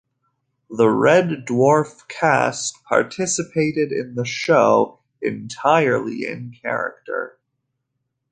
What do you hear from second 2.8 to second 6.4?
participated in the show entirely